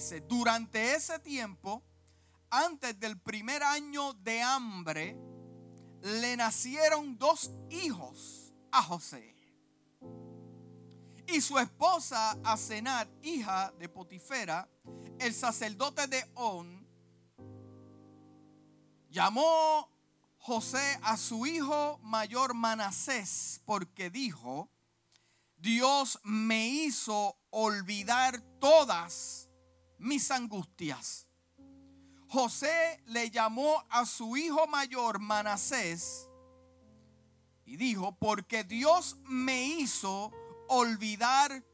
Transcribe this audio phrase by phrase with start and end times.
[0.00, 1.82] dice, durante ese tiempo,
[2.48, 5.14] antes del primer año de hambre,
[6.00, 9.36] le nacieron dos hijos a José.
[11.26, 14.66] Y su esposa Asenat, hija de Potifera,
[15.18, 16.88] el sacerdote de On,
[19.10, 19.86] llamó
[20.38, 24.70] José a su hijo mayor Manasés porque dijo,
[25.58, 29.49] Dios me hizo olvidar todas
[30.00, 31.26] mis angustias.
[32.28, 36.28] José le llamó a su hijo mayor Manasés
[37.64, 40.32] y dijo, porque Dios me hizo
[40.68, 41.64] olvidar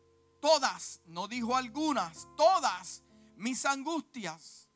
[0.40, 3.02] todas, no dijo algunas, todas
[3.36, 4.68] mis angustias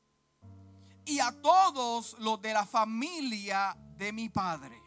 [1.05, 4.80] y a todos los de la familia de mi padre.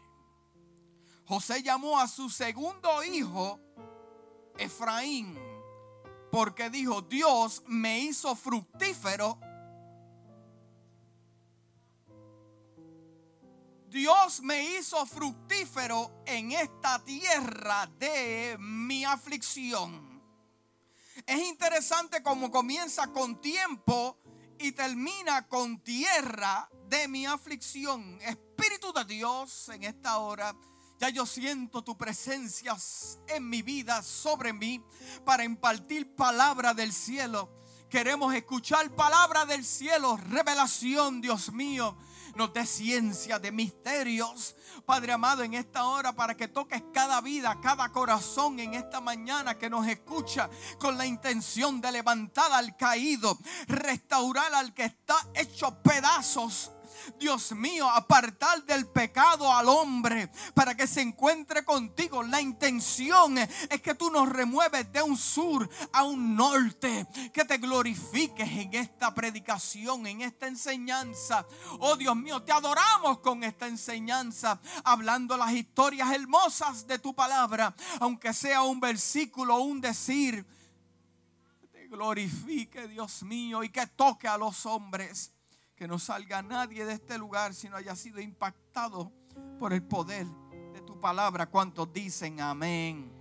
[1.26, 3.60] José llamó a su segundo hijo
[4.56, 5.38] Efraín,
[6.34, 9.38] porque dijo, Dios me hizo fructífero.
[13.86, 20.20] Dios me hizo fructífero en esta tierra de mi aflicción.
[21.24, 24.18] Es interesante cómo comienza con tiempo
[24.58, 28.18] y termina con tierra de mi aflicción.
[28.20, 30.52] Espíritu de Dios, en esta hora
[30.98, 32.76] ya yo siento tu presencia
[33.28, 34.82] en mi vida, sobre mí,
[35.24, 37.50] para impartir palabra del cielo.
[37.88, 41.96] Queremos escuchar palabra del cielo, revelación, Dios mío.
[42.34, 47.60] Nos dé ciencia de misterios, Padre amado, en esta hora para que toques cada vida,
[47.62, 50.50] cada corazón en esta mañana que nos escucha
[50.80, 56.73] con la intención de levantar al caído, restaurar al que está hecho pedazos
[57.18, 62.22] Dios mío, apartar del pecado al hombre para que se encuentre contigo.
[62.22, 67.58] La intención es que tú nos remueves de un sur a un norte, que te
[67.58, 71.46] glorifiques en esta predicación, en esta enseñanza.
[71.80, 77.74] Oh Dios mío, te adoramos con esta enseñanza, hablando las historias hermosas de tu palabra,
[78.00, 80.46] aunque sea un versículo, un decir.
[81.72, 85.33] Te glorifique, Dios mío, y que toque a los hombres
[85.76, 89.12] que no salga nadie de este lugar si no haya sido impactado
[89.58, 90.26] por el poder
[90.72, 91.46] de tu palabra.
[91.46, 93.12] ¿Cuántos dicen amén?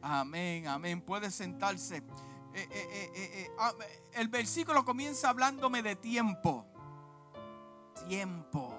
[0.00, 1.00] Amén, amén.
[1.00, 1.98] Puede sentarse.
[2.54, 3.50] Eh, eh, eh,
[4.12, 6.66] el versículo comienza hablándome de tiempo.
[8.08, 8.74] Tiempo.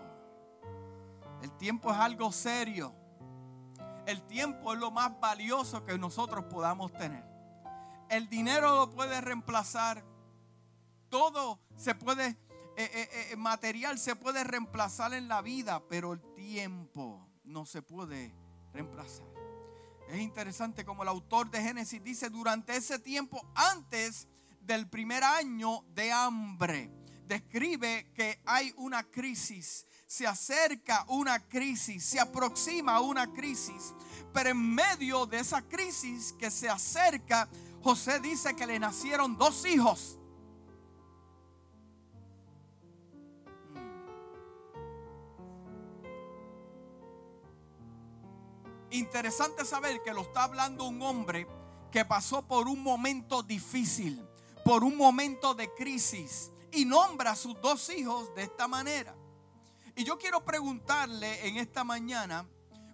[1.41, 2.94] El tiempo es algo serio.
[4.06, 7.24] El tiempo es lo más valioso que nosotros podamos tener.
[8.09, 10.03] El dinero lo puede reemplazar.
[11.09, 12.38] Todo se puede
[12.75, 17.84] eh, eh, eh, material se puede reemplazar en la vida, pero el tiempo no se
[17.84, 18.34] puede
[18.73, 19.28] reemplazar.
[20.09, 24.28] Es interesante como el autor de Génesis dice, durante ese tiempo antes
[24.59, 26.89] del primer año de hambre,
[27.28, 33.94] describe que hay una crisis, se acerca una crisis, se aproxima una crisis,
[34.33, 37.47] pero en medio de esa crisis que se acerca,
[37.81, 40.17] José dice que le nacieron dos hijos.
[48.93, 51.47] Interesante saber que lo está hablando un hombre
[51.91, 54.23] que pasó por un momento difícil,
[54.63, 59.15] por un momento de crisis y nombra a sus dos hijos de esta manera.
[59.95, 62.47] Y yo quiero preguntarle en esta mañana,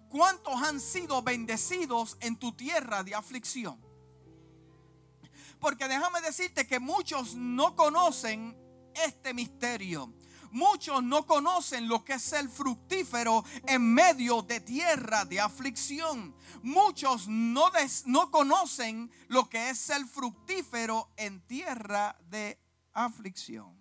[0.08, 3.78] ¿cuántos han sido bendecidos en tu tierra de aflicción?
[5.60, 8.56] Porque déjame decirte que muchos no conocen
[8.94, 10.10] este misterio.
[10.50, 16.34] Muchos no conocen lo que es el fructífero en medio de tierra de aflicción.
[16.62, 17.70] Muchos no,
[18.06, 22.58] no conocen lo que es el fructífero en tierra de
[22.92, 23.78] aflicción.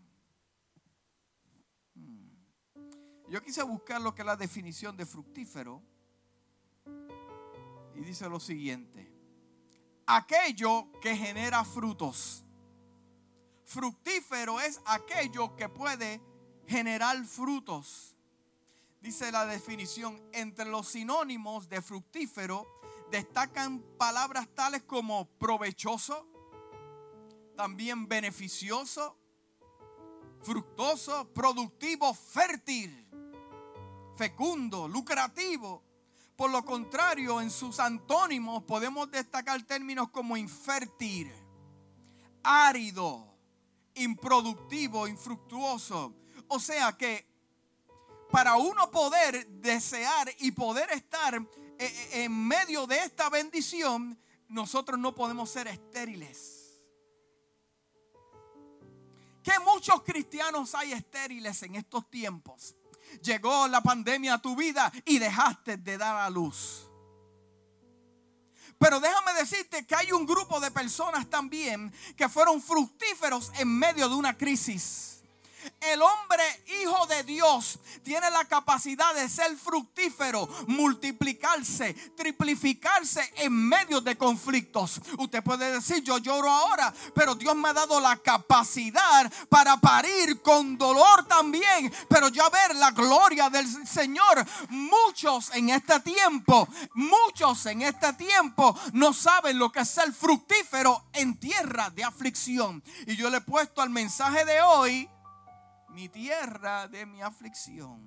[1.96, 2.30] Hmm.
[3.30, 5.82] Yo quise buscar lo que es la definición de fructífero.
[7.96, 9.12] Y dice lo siguiente.
[10.06, 12.46] Aquello que genera frutos.
[13.66, 16.29] Fructífero es aquello que puede
[16.70, 18.16] generar frutos.
[19.02, 22.68] Dice la definición, entre los sinónimos de fructífero
[23.10, 26.28] destacan palabras tales como provechoso,
[27.58, 29.18] también beneficioso,
[30.44, 33.08] fructoso, productivo, fértil,
[34.16, 35.82] fecundo, lucrativo.
[36.36, 41.32] Por lo contrario, en sus antónimos podemos destacar términos como infértil,
[42.44, 43.26] árido,
[43.96, 46.14] improductivo, infructuoso,
[46.50, 47.28] o sea que
[48.30, 51.46] para uno poder desear y poder estar eh,
[51.80, 56.82] eh, en medio de esta bendición, nosotros no podemos ser estériles.
[59.50, 62.76] ¿Por qué muchos cristianos hay estériles en estos tiempos?
[63.24, 66.90] Llegó la pandemia a tu vida y dejaste de dar a luz.
[68.78, 74.08] Pero déjame decirte que hay un grupo de personas también que fueron fructíferos en medio
[74.08, 75.19] de una crisis.
[75.82, 76.44] El hombre
[76.82, 85.02] hijo de Dios tiene la capacidad de ser fructífero, multiplicarse, triplificarse en medio de conflictos.
[85.18, 90.42] Usted puede decir, yo lloro ahora, pero Dios me ha dado la capacidad para parir
[90.42, 94.46] con dolor también, pero ya ver la gloria del Señor.
[94.70, 101.06] Muchos en este tiempo, muchos en este tiempo no saben lo que es ser fructífero
[101.14, 102.84] en tierra de aflicción.
[103.08, 105.10] Y yo le he puesto al mensaje de hoy
[106.00, 108.00] mi tierra de mi aflicción.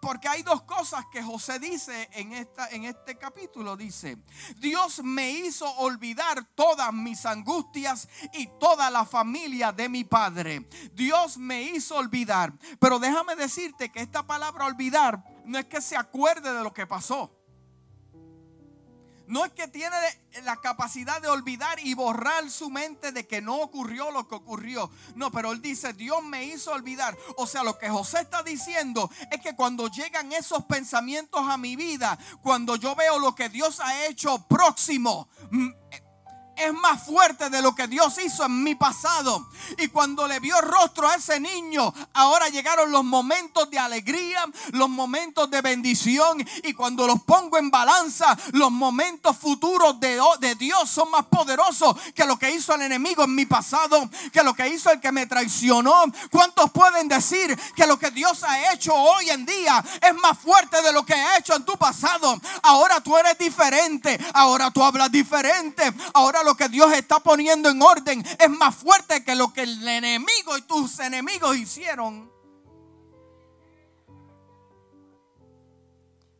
[0.00, 3.76] Porque hay dos cosas que José dice en, esta, en este capítulo.
[3.76, 4.16] Dice,
[4.56, 10.66] Dios me hizo olvidar todas mis angustias y toda la familia de mi padre.
[10.94, 12.54] Dios me hizo olvidar.
[12.78, 16.86] Pero déjame decirte que esta palabra olvidar no es que se acuerde de lo que
[16.86, 17.39] pasó.
[19.30, 19.96] No es que tiene
[20.42, 24.90] la capacidad de olvidar y borrar su mente de que no ocurrió lo que ocurrió.
[25.14, 27.16] No, pero él dice, Dios me hizo olvidar.
[27.36, 31.76] O sea, lo que José está diciendo es que cuando llegan esos pensamientos a mi
[31.76, 35.28] vida, cuando yo veo lo que Dios ha hecho próximo,
[36.60, 39.48] es más fuerte de lo que Dios hizo en mi pasado.
[39.78, 44.88] Y cuando le vio rostro a ese niño, ahora llegaron los momentos de alegría, los
[44.88, 46.46] momentos de bendición.
[46.64, 51.96] Y cuando los pongo en balanza, los momentos futuros de, de Dios son más poderosos
[52.14, 55.12] que lo que hizo el enemigo en mi pasado, que lo que hizo el que
[55.12, 56.04] me traicionó.
[56.30, 60.82] ¿Cuántos pueden decir que lo que Dios ha hecho hoy en día es más fuerte
[60.82, 62.40] de lo que ha hecho en tu pasado?
[62.62, 67.80] Ahora tú eres diferente, ahora tú hablas diferente, ahora lo que Dios está poniendo en
[67.80, 72.30] orden es más fuerte que lo que el enemigo y tus enemigos hicieron.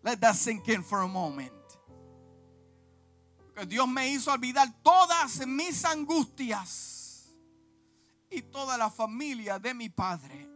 [0.03, 1.53] Let that sink in for a moment.
[3.67, 7.35] Dios me hizo olvidar todas mis angustias
[8.31, 10.50] y toda la familia de mi padre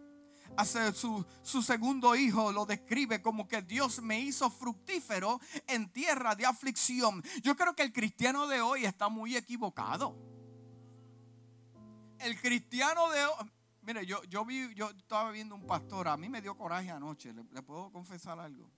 [0.95, 6.47] su, su, segundo hijo lo describe como que Dios me hizo fructífero en tierra de
[6.47, 7.23] aflicción.
[7.43, 10.17] Yo creo que el cristiano de hoy está muy equivocado.
[12.19, 13.51] El cristiano de hoy,
[13.83, 17.33] mire, yo, yo, vi, yo estaba viendo un pastor, a mí me dio coraje anoche,
[17.33, 18.71] le, le puedo confesar algo.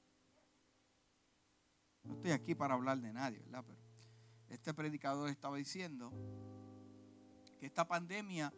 [2.02, 3.64] No estoy aquí para hablar de nadie, ¿verdad?
[3.66, 3.80] Pero
[4.48, 6.12] este predicador estaba diciendo
[7.58, 8.52] que esta pandemia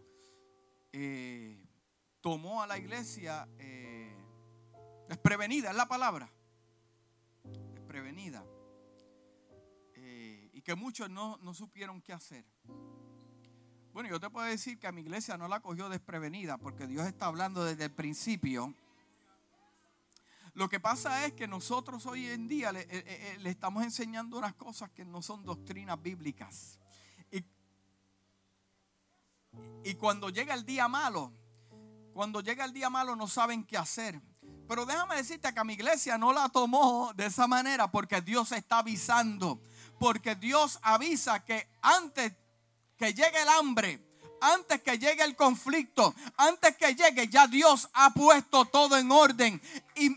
[0.92, 1.67] eh,
[2.28, 4.14] tomó a la iglesia eh,
[5.08, 6.30] desprevenida, es la palabra,
[7.72, 8.44] desprevenida.
[9.94, 12.44] Eh, y que muchos no, no supieron qué hacer.
[13.94, 17.06] Bueno, yo te puedo decir que a mi iglesia no la cogió desprevenida porque Dios
[17.06, 18.74] está hablando desde el principio.
[20.52, 24.52] Lo que pasa es que nosotros hoy en día le, eh, le, estamos enseñando unas
[24.52, 26.78] cosas que no son doctrinas bíblicas.
[27.32, 27.42] Y,
[29.82, 31.32] y cuando llega el día malo,
[32.12, 34.20] cuando llega el día malo no saben qué hacer.
[34.68, 38.52] Pero déjame decirte que a mi iglesia no la tomó de esa manera porque Dios
[38.52, 39.60] está avisando.
[39.98, 42.32] Porque Dios avisa que antes
[42.96, 44.04] que llegue el hambre,
[44.40, 49.60] antes que llegue el conflicto, antes que llegue, ya Dios ha puesto todo en orden.
[49.96, 50.16] Y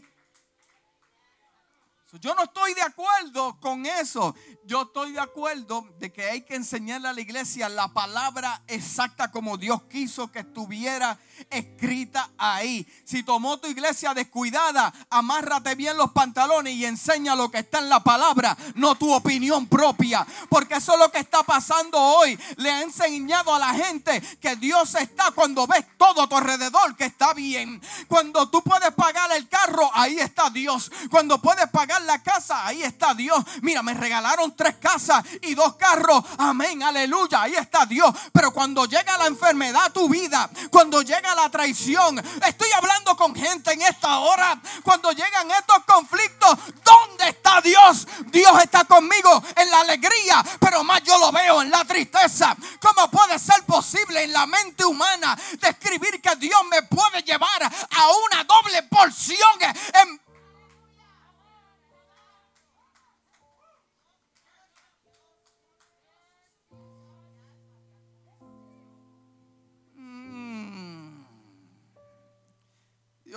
[2.20, 4.36] yo no estoy de acuerdo con eso.
[4.66, 9.32] Yo estoy de acuerdo de que hay que enseñarle a la iglesia la palabra exacta
[9.32, 11.18] como Dios quiso que estuviera
[11.50, 12.86] escrita ahí.
[13.06, 17.90] Si tomó tu iglesia descuidada, amárrate bien los pantalones y enseña lo que está en
[17.90, 20.26] la palabra, no tu opinión propia.
[20.50, 22.38] Porque eso es lo que está pasando hoy.
[22.58, 26.96] Le ha enseñado a la gente que Dios está cuando ves todo a tu alrededor,
[26.98, 27.82] que está bien.
[28.10, 30.92] Cuando tú puedes pagar el carro, ahí está Dios.
[31.10, 33.44] Cuando puedes pagar la casa, ahí está Dios.
[33.62, 36.24] Mira, me regalaron tres casas y dos carros.
[36.38, 38.14] Amén, aleluya, ahí está Dios.
[38.32, 42.18] Pero cuando llega la enfermedad tu vida, cuando llega la traición.
[42.46, 44.60] Estoy hablando con gente en esta hora.
[44.84, 48.08] Cuando llegan estos conflictos, ¿dónde está Dios?
[48.28, 52.56] Dios está conmigo en la alegría, pero más yo lo veo en la tristeza.
[52.80, 58.08] ¿Cómo puede ser posible en la mente humana describir que Dios me puede llevar a
[58.26, 59.50] una doble porción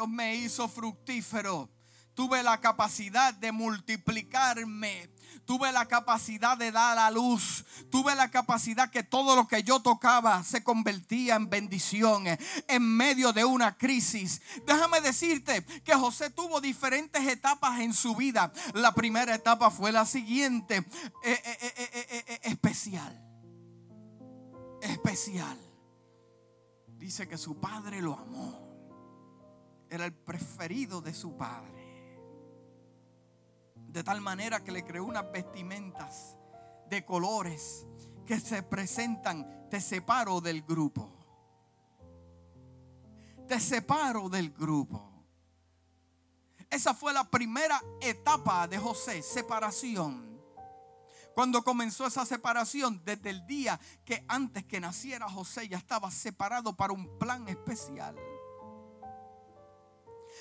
[0.06, 1.70] Me hizo fructífero.
[2.14, 5.10] tuve la capacidad de multiplicarme.
[5.44, 7.64] Tuve la capacidad de dar a luz.
[7.90, 12.24] Tuve la capacidad que todo lo que yo tocaba se convertía en bendición
[12.68, 14.40] en medio de una crisis.
[14.66, 18.52] Déjame decirte que José tuvo diferentes etapas en su vida.
[18.74, 20.76] La primera etapa fue la siguiente.
[20.76, 23.20] Eh, eh, eh, especial.
[24.80, 25.58] Especial.
[26.86, 28.63] Dice que su padre lo amó.
[29.94, 31.72] Era el preferido de su padre.
[33.76, 36.36] De tal manera que le creó unas vestimentas
[36.90, 37.86] de colores
[38.26, 41.16] que se presentan, te separo del grupo.
[43.46, 45.12] Te separo del grupo.
[46.68, 50.42] Esa fue la primera etapa de José, separación.
[51.36, 56.76] Cuando comenzó esa separación, desde el día que antes que naciera José ya estaba separado
[56.76, 58.16] para un plan especial.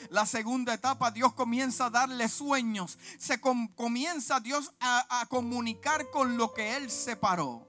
[0.10, 2.98] La segunda etapa, Dios comienza a darle sueños.
[3.17, 7.67] Se comienza Dios a, a comunicar con lo que Él separó.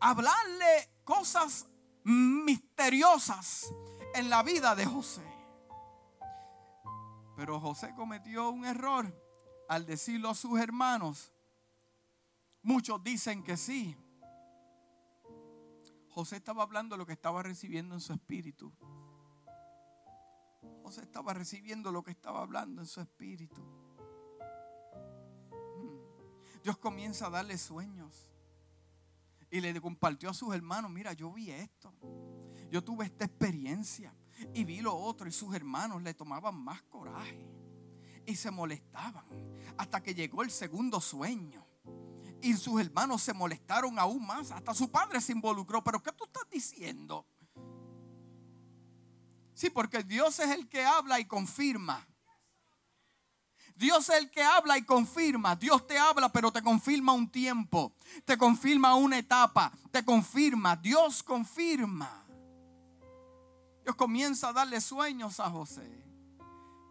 [0.00, 1.66] Hablarle cosas
[2.04, 3.72] misteriosas
[4.14, 5.22] en la vida de José.
[7.36, 9.12] Pero José cometió un error
[9.68, 11.32] al decirlo a sus hermanos.
[12.62, 13.96] Muchos dicen que sí.
[16.10, 18.72] José estaba hablando lo que estaba recibiendo en su espíritu
[20.98, 23.60] estaba recibiendo lo que estaba hablando en su espíritu.
[25.50, 26.62] Mm.
[26.62, 28.28] Dios comienza a darle sueños.
[29.50, 31.92] Y le compartió a sus hermanos, mira, yo vi esto.
[32.70, 34.14] Yo tuve esta experiencia.
[34.54, 35.28] Y vi lo otro.
[35.28, 37.48] Y sus hermanos le tomaban más coraje.
[38.26, 39.24] Y se molestaban.
[39.76, 41.66] Hasta que llegó el segundo sueño.
[42.42, 44.52] Y sus hermanos se molestaron aún más.
[44.52, 45.82] Hasta su padre se involucró.
[45.82, 47.26] Pero ¿qué tú estás diciendo?
[49.60, 52.08] Sí, porque Dios es el que habla y confirma.
[53.74, 55.54] Dios es el que habla y confirma.
[55.54, 57.94] Dios te habla, pero te confirma un tiempo.
[58.24, 59.70] Te confirma una etapa.
[59.90, 60.76] Te confirma.
[60.76, 62.24] Dios confirma.
[63.84, 66.06] Dios comienza a darle sueños a José.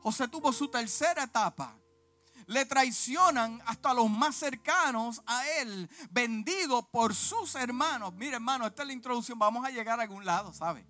[0.03, 1.75] José tuvo su tercera etapa.
[2.45, 8.13] Le traicionan hasta los más cercanos a él, vendido por sus hermanos.
[8.13, 9.39] Mire, hermano, esta es la introducción.
[9.39, 10.85] Vamos a llegar a algún lado, ¿sabe?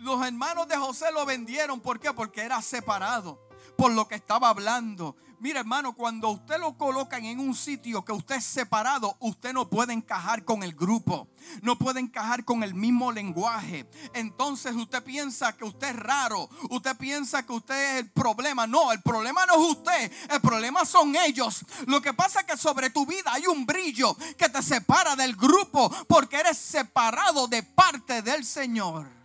[0.00, 1.80] Los hermanos de José lo vendieron.
[1.80, 2.12] ¿Por qué?
[2.12, 5.16] Porque era separado por lo que estaba hablando.
[5.38, 9.70] Mira, hermano, cuando usted lo colocan en un sitio que usted es separado, usted no
[9.70, 11.28] puede encajar con el grupo,
[11.62, 13.88] no puede encajar con el mismo lenguaje.
[14.12, 18.66] Entonces usted piensa que usted es raro, usted piensa que usted es el problema.
[18.66, 21.64] No, el problema no es usted, el problema son ellos.
[21.86, 25.36] Lo que pasa es que sobre tu vida hay un brillo que te separa del
[25.36, 29.19] grupo porque eres separado de parte del Señor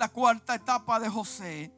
[0.00, 1.70] la cuarta etapa de José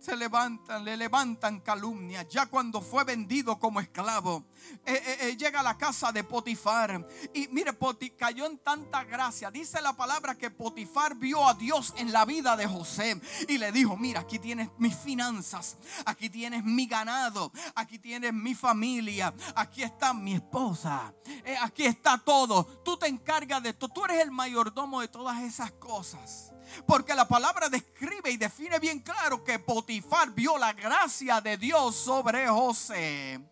[0.00, 2.26] se levantan, le levantan calumnias.
[2.28, 4.46] Ya cuando fue vendido como esclavo,
[4.84, 7.06] eh, eh, eh, llega a la casa de Potifar.
[7.32, 7.70] Y mire,
[8.18, 9.52] cayó en tanta gracia.
[9.52, 13.70] Dice la palabra que Potifar vio a Dios en la vida de José y le
[13.70, 19.84] dijo: Mira, aquí tienes mis finanzas, aquí tienes mi ganado, aquí tienes mi familia, aquí
[19.84, 21.14] está mi esposa,
[21.60, 22.64] aquí está todo.
[22.84, 26.51] Tú te encargas de esto, tú eres el mayordomo de todas esas cosas.
[26.86, 31.96] Porque la palabra describe y define bien claro que Potifar vio la gracia de Dios
[31.96, 33.40] sobre José.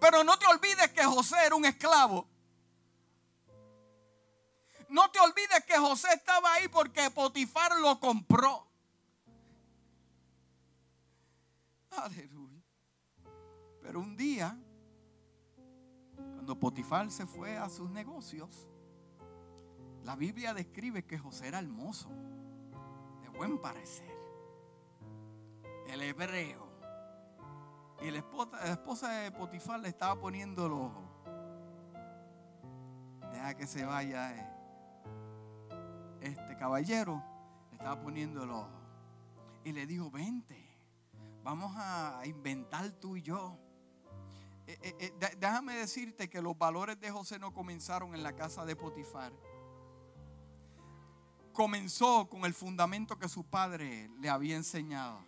[0.00, 2.28] Pero no te olvides que José era un esclavo.
[4.88, 8.66] No te olvides que José estaba ahí porque Potifar lo compró.
[11.90, 12.62] Aleluya.
[13.82, 14.56] Pero un día,
[16.14, 18.68] cuando Potifar se fue a sus negocios,
[20.06, 22.08] la Biblia describe que José era hermoso,
[23.22, 24.16] de buen parecer.
[25.88, 26.64] El hebreo.
[28.00, 31.02] Y la esposa, de Potifar le estaba poniendo el ojo.
[33.32, 34.48] Deja que se vaya eh.
[36.20, 37.20] este caballero.
[37.70, 38.70] Le estaba poniendo el ojo.
[39.64, 40.70] Y le dijo, vente,
[41.42, 43.58] vamos a inventar tú y yo.
[44.68, 48.76] Eh, eh, déjame decirte que los valores de José no comenzaron en la casa de
[48.76, 49.32] Potifar
[51.56, 55.24] comenzó con el fundamento que su padre le había enseñado.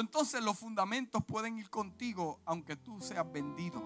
[0.00, 3.82] entonces los fundamentos pueden ir contigo aunque tú seas vendido,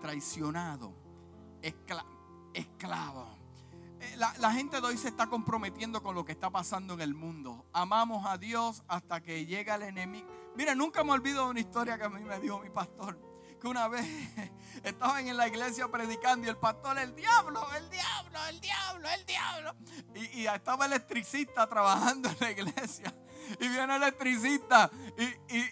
[0.00, 0.92] traicionado,
[2.52, 3.26] esclavo.
[4.00, 7.00] Eh, la, la, gente de hoy se está comprometiendo con lo que está pasando en
[7.00, 7.64] el mundo.
[7.72, 10.28] Amamos a Dios hasta que llega el enemigo.
[10.56, 13.33] Mira, nunca me olvido de una historia que a mí me dijo mi pastor
[13.68, 14.06] una vez
[14.84, 19.26] estaban en la iglesia predicando y el pastor, el diablo, el diablo, el diablo, el
[19.26, 19.74] diablo.
[20.14, 23.14] Y, estaba el electricista trabajando en la iglesia.
[23.60, 25.70] Y viene el electricista y, y,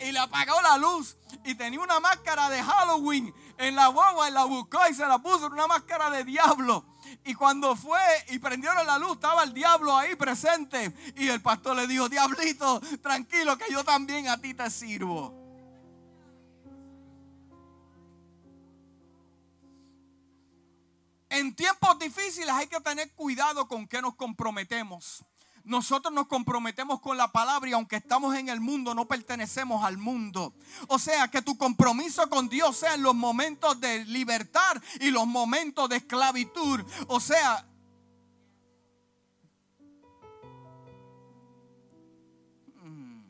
[0.00, 1.16] y le apagó la luz.
[1.44, 5.18] Y tenía una máscara de Halloween en la guagua y la buscó y se la
[5.18, 6.84] puso en una máscara de diablo.
[7.24, 10.92] Y cuando fue y prendieron la luz, estaba el diablo ahí presente.
[11.16, 15.37] Y el pastor le dijo, diablito, tranquilo que yo también a ti te sirvo.
[21.30, 25.24] En tiempos difíciles hay que tener cuidado con qué nos comprometemos.
[25.68, 29.98] Nosotros nos comprometemos con la palabra y aunque estamos en el mundo, no pertenecemos al
[29.98, 30.54] mundo.
[30.86, 35.26] O sea, que tu compromiso con Dios sea en los momentos de libertad y los
[35.26, 36.80] momentos de esclavitud.
[37.08, 37.68] O sea,
[42.76, 43.20] mm.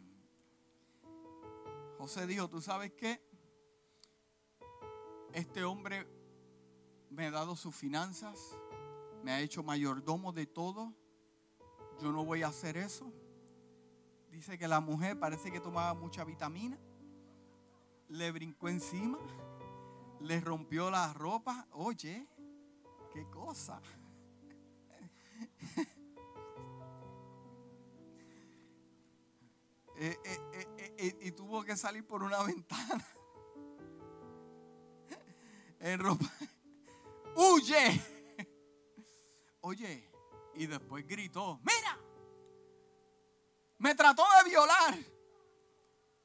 [1.99, 3.21] José dijo, ¿tú sabes qué?
[5.33, 6.07] Este hombre
[7.11, 8.57] me ha dado sus finanzas,
[9.23, 10.95] me ha hecho mayordomo de todo
[12.01, 13.13] yo no voy a hacer eso.
[14.31, 16.79] Dice que la mujer parece que tomaba mucha vitamina.
[18.09, 19.19] Le brincó encima.
[20.21, 21.67] Le rompió la ropa.
[21.73, 22.27] Oye,
[23.13, 23.81] qué cosa.
[30.01, 33.05] Eh, eh, eh, y tuvo que salir por una ventana.
[35.81, 36.31] en ropa.
[37.59, 38.01] ¡Huye!
[39.61, 40.11] Oye,
[40.55, 41.99] y después gritó, mira,
[43.79, 44.99] me trató de violar.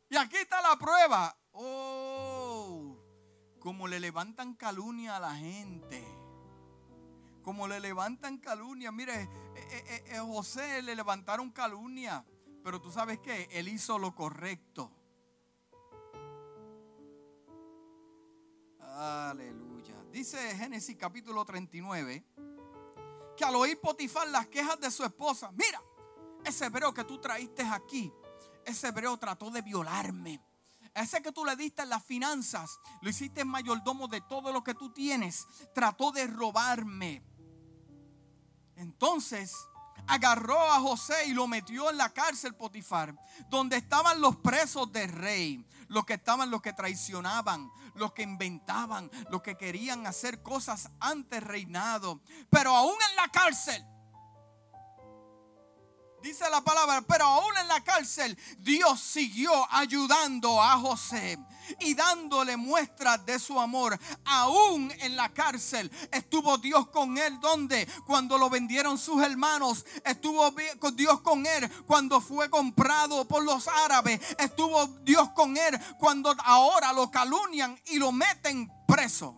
[0.10, 1.36] Y aquí está la prueba.
[1.54, 2.96] Oh,
[3.60, 6.04] como le levantan calumnia a la gente.
[7.42, 8.92] Como le levantan calumnia.
[8.92, 12.24] Mire, eh, eh, eh, José le levantaron calumnia.
[12.63, 14.92] Pero tú sabes que él hizo lo correcto.
[18.80, 19.73] Aleluya.
[20.13, 22.24] Dice Génesis capítulo 39
[23.36, 25.82] que al oír Potifar las quejas de su esposa, mira,
[26.46, 28.13] ese hebreo que tú traíste aquí,
[28.63, 30.39] ese hebreo trató de violarme.
[30.93, 34.75] Ese que tú le diste en las finanzas, lo hiciste mayordomo de todo lo que
[34.75, 37.24] tú tienes, trató de robarme.
[38.75, 39.55] Entonces
[40.05, 43.16] agarró a José y lo metió en la cárcel Potifar,
[43.50, 49.10] donde estaban los presos del rey, los que estaban, los que traicionaban, los que inventaban,
[49.29, 52.22] los que querían hacer cosas antes reinado.
[52.50, 53.86] Pero aún en la cárcel,
[56.24, 61.38] Dice la palabra, pero aún en la cárcel Dios siguió ayudando a José
[61.81, 64.00] y dándole muestras de su amor.
[64.24, 67.38] Aún en la cárcel estuvo Dios con él.
[67.42, 69.86] donde Cuando lo vendieron sus hermanos.
[70.05, 70.50] Estuvo
[70.94, 74.22] Dios con él cuando fue comprado por los árabes.
[74.40, 79.36] Estuvo Dios con él cuando ahora lo calunian y lo meten preso.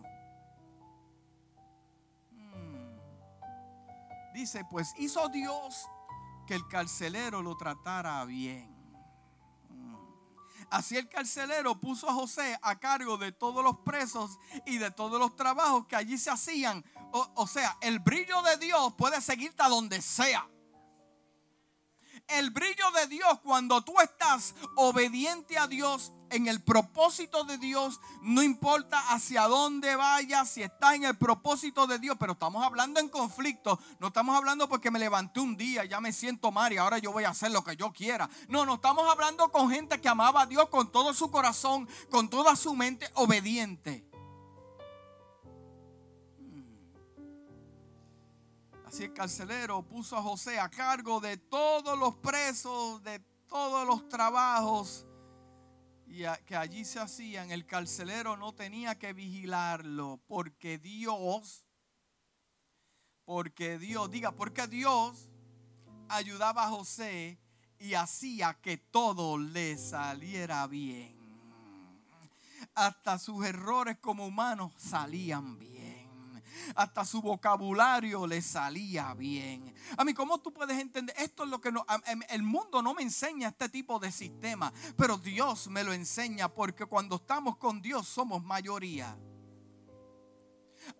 [2.30, 3.00] Hmm.
[4.34, 5.88] Dice, pues hizo Dios
[6.46, 8.74] que el carcelero lo tratara bien.
[10.70, 15.18] Así el carcelero puso a José a cargo de todos los presos y de todos
[15.18, 16.84] los trabajos que allí se hacían.
[17.12, 20.48] O, sea, el brillo de Dios puede seguirte a donde sea.
[22.28, 28.00] El brillo de Dios cuando tú estás obediente a Dios en el propósito de Dios,
[28.22, 33.00] no importa hacia dónde vayas, si estás en el propósito de Dios, pero estamos hablando
[33.00, 36.78] en conflicto, no estamos hablando porque me levanté un día, ya me siento mal y
[36.78, 38.28] ahora yo voy a hacer lo que yo quiera.
[38.48, 42.28] No, no estamos hablando con gente que amaba a Dios con todo su corazón, con
[42.28, 44.04] toda su mente obediente.
[46.38, 46.76] Hmm.
[48.86, 54.08] Así el carcelero puso a José a cargo de todos los presos, de todos los
[54.08, 55.05] trabajos
[56.06, 61.64] y que allí se hacían, el carcelero no tenía que vigilarlo porque Dios,
[63.24, 65.28] porque Dios, diga, porque Dios
[66.08, 67.38] ayudaba a José
[67.78, 71.14] y hacía que todo le saliera bien.
[72.74, 75.75] Hasta sus errores como humanos salían bien
[76.76, 79.74] hasta su vocabulario le salía bien.
[79.96, 81.16] A mí, ¿cómo tú puedes entender?
[81.18, 81.84] Esto es lo que no,
[82.28, 86.86] el mundo no me enseña este tipo de sistema, pero Dios me lo enseña porque
[86.86, 89.16] cuando estamos con Dios somos mayoría.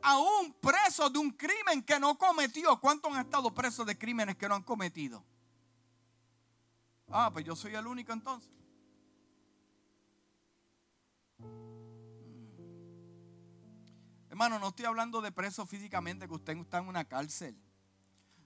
[0.03, 2.81] Aún preso de un crimen que no cometió.
[2.81, 5.23] ¿Cuántos han estado presos de crímenes que no han cometido?
[7.09, 8.51] Ah, pues yo soy el único entonces.
[14.37, 17.59] Hermano, no estoy hablando de preso físicamente, que usted está en una cárcel.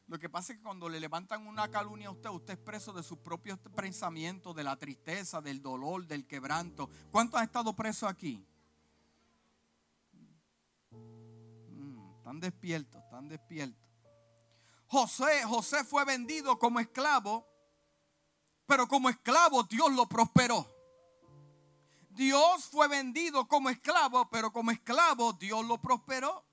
[0.07, 2.93] Lo que pasa es que cuando le levantan una calumnia a usted, usted es preso
[2.93, 6.89] de sus propios pensamientos, de la tristeza, del dolor, del quebranto.
[7.11, 8.47] ¿Cuántos han estado presos aquí?
[10.93, 13.85] Mm, están despiertos, están despiertos.
[14.87, 17.45] José, José fue vendido como esclavo,
[18.65, 20.73] pero como esclavo Dios lo prosperó.
[22.21, 26.45] Dios fue vendido como esclavo, pero como esclavo Dios lo prosperó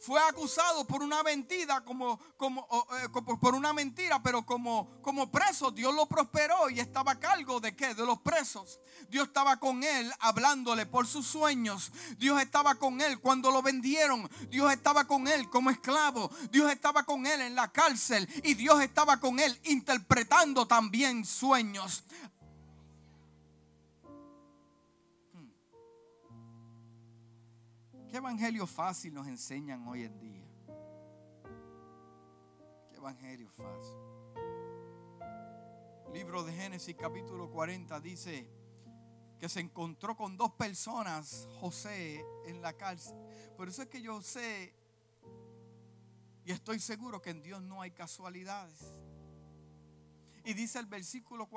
[0.00, 2.66] fue acusado por una mentira, como, como,
[3.02, 7.60] eh, por una mentira, pero como, como preso, Dios lo prosperó y estaba a cargo
[7.60, 7.94] de qué?
[7.94, 8.80] De los presos.
[9.10, 11.92] Dios estaba con él hablándole por sus sueños.
[12.16, 14.26] Dios estaba con él cuando lo vendieron.
[14.48, 16.30] Dios estaba con él como esclavo.
[16.50, 22.04] Dios estaba con él en la cárcel y Dios estaba con él interpretando también sueños.
[28.10, 30.44] ¿Qué evangelio fácil nos enseñan hoy en día?
[32.90, 33.94] ¿Qué evangelio fácil?
[36.12, 38.50] libro de Génesis capítulo 40 dice
[39.38, 43.16] que se encontró con dos personas, José, en la cárcel.
[43.56, 44.74] Por eso es que yo sé
[46.44, 48.92] y estoy seguro que en Dios no hay casualidades.
[50.44, 51.48] Y dice el versículo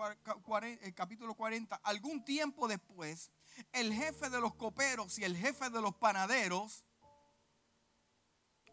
[0.84, 3.32] el capítulo 40, algún tiempo después,
[3.72, 6.84] el jefe de los coperos y el jefe de los panaderos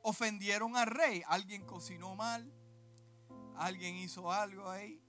[0.03, 1.23] ofendieron al rey.
[1.27, 2.53] Alguien cocinó mal,
[3.57, 5.03] alguien hizo algo ahí.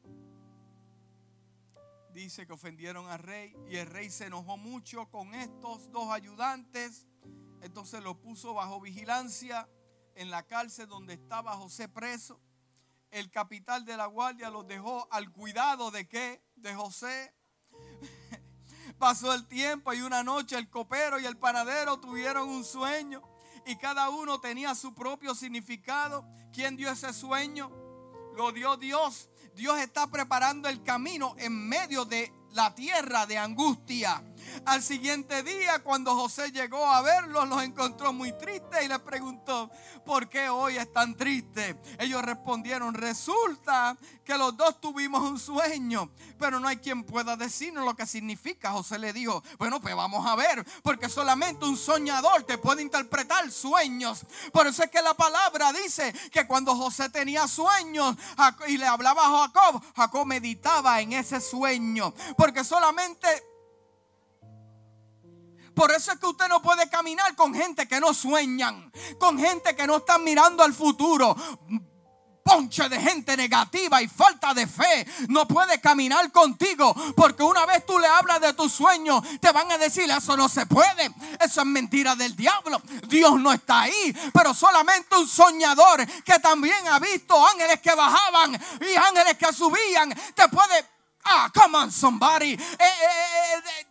[2.13, 7.07] Dice que ofendieron al rey y el rey se enojó mucho con estos dos ayudantes.
[7.61, 9.69] Entonces lo puso bajo vigilancia
[10.15, 12.41] en la cárcel donde estaba José preso.
[13.11, 16.43] El capital de la guardia los dejó al cuidado de qué?
[16.55, 17.33] De José.
[19.01, 23.23] Pasó el tiempo y una noche el copero y el panadero tuvieron un sueño
[23.65, 26.23] y cada uno tenía su propio significado.
[26.53, 27.71] ¿Quién dio ese sueño?
[28.37, 29.31] Lo dio Dios.
[29.55, 34.23] Dios está preparando el camino en medio de la tierra de angustia.
[34.65, 39.69] Al siguiente día, cuando José llegó a verlos, los encontró muy tristes y les preguntó,
[40.05, 41.75] ¿por qué hoy están tristes?
[41.99, 47.85] Ellos respondieron, resulta que los dos tuvimos un sueño, pero no hay quien pueda decirnos
[47.85, 48.71] lo que significa.
[48.71, 53.51] José le dijo, bueno, pues vamos a ver, porque solamente un soñador te puede interpretar
[53.51, 54.25] sueños.
[54.51, 58.15] Por eso es que la palabra dice que cuando José tenía sueños
[58.67, 63.27] y le hablaba a Jacob, Jacob meditaba en ese sueño, porque solamente
[65.81, 69.75] por eso es que usted no puede caminar con gente que no sueñan, con gente
[69.75, 71.35] que no están mirando al futuro.
[72.45, 77.83] Ponche de gente negativa y falta de fe no puede caminar contigo porque una vez
[77.83, 81.61] tú le hablas de tus sueños te van a decir eso no se puede eso
[81.61, 86.97] es mentira del diablo Dios no está ahí pero solamente un soñador que también ha
[86.97, 90.83] visto ángeles que bajaban y ángeles que subían te puede
[91.25, 93.90] ah come on somebody eh, eh, eh,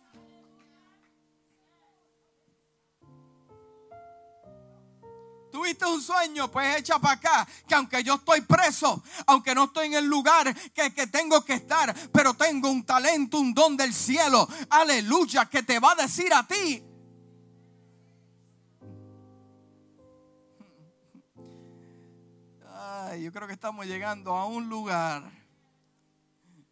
[5.51, 9.87] tuviste un sueño, pues echa para acá, que aunque yo estoy preso, aunque no estoy
[9.87, 13.93] en el lugar que, que tengo que estar, pero tengo un talento, un don del
[13.93, 16.83] cielo, aleluya, que te va a decir a ti,
[22.83, 25.29] Ay, yo creo que estamos llegando a un lugar.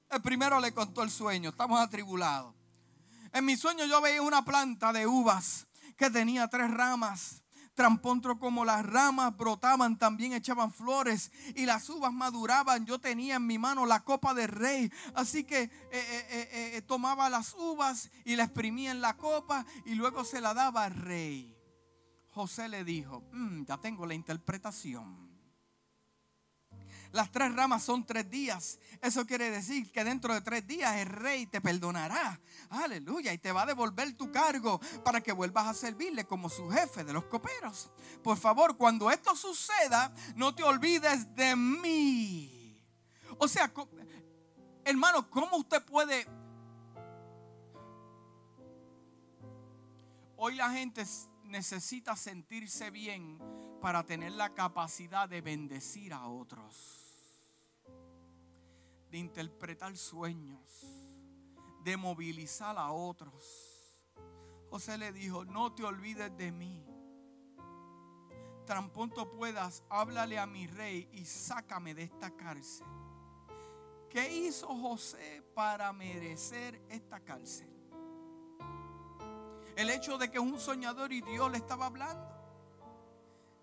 [0.10, 2.56] El primero le contó el sueño, estamos atribulados.
[3.32, 7.44] En mi sueño yo veía una planta de uvas que tenía tres ramas
[7.80, 12.86] Trampontro como las ramas brotaban, también echaban flores y las uvas maduraban.
[12.86, 14.92] Yo tenía en mi mano la copa del rey.
[15.13, 19.96] Así que eh, eh, eh, tomaba las uvas y la exprimía en la copa y
[19.96, 21.56] luego se la daba al rey.
[22.32, 25.29] José le dijo, mm, ya tengo la interpretación.
[27.12, 28.80] Las tres ramas son tres días.
[29.02, 32.39] Eso quiere decir que dentro de tres días el rey te perdonará.
[32.69, 33.34] Aleluya.
[33.34, 37.04] Y te va a devolver tu cargo para que vuelvas a servirle como su jefe
[37.04, 37.91] de los coperos.
[38.24, 42.80] Por favor, cuando esto suceda, no te olvides de mí.
[43.39, 43.72] O sea,
[44.86, 46.28] hermano, ¿cómo usted puede...
[50.36, 51.04] Hoy la gente
[51.43, 53.39] necesita sentirse bien
[53.80, 57.00] para tener la capacidad de bendecir a otros
[59.10, 60.86] de interpretar sueños,
[61.84, 64.06] de movilizar a otros.
[64.70, 66.86] José le dijo, no te olvides de mí.
[68.65, 72.86] Tan pronto puedas, háblale a mi rey y sácame de esta cárcel.
[74.10, 77.70] ¿Qué hizo José para merecer esta cárcel?
[79.76, 82.38] El hecho de que es un soñador y Dios le estaba hablando.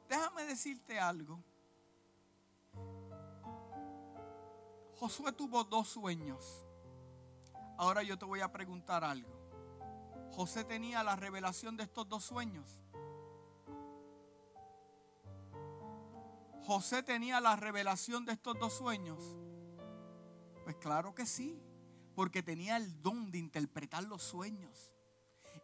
[0.09, 1.42] Déjame decirte algo.
[4.99, 6.66] Josué tuvo dos sueños.
[7.77, 9.37] Ahora yo te voy a preguntar algo.
[10.31, 12.79] José tenía la revelación de estos dos sueños.
[16.64, 19.23] José tenía la revelación de estos dos sueños.
[20.64, 21.61] Pues claro que sí,
[22.14, 24.95] porque tenía el don de interpretar los sueños.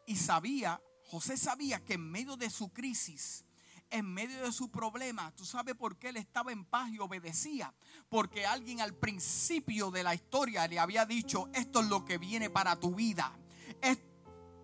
[0.06, 3.44] Y sabía, José sabía que en medio de su crisis,
[3.92, 7.72] en medio de su problema, ¿tú sabes por qué él estaba en paz y obedecía?
[8.08, 12.50] Porque alguien al principio de la historia le había dicho, esto es lo que viene
[12.50, 13.32] para tu vida.